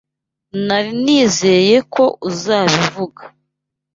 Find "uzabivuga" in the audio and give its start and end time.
2.29-3.21